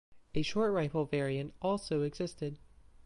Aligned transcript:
A 0.33 0.41
short 0.41 0.73
rifle 0.73 1.05
variant 1.05 1.53
also 1.61 2.01
existed. 2.01 2.57